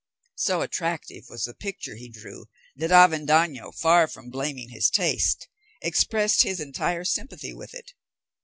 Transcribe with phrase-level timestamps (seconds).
[0.37, 5.47] So attractive was the picture he drew, that Avendaño, far from blaming his taste,
[5.79, 7.91] expressed his entire sympathy with it.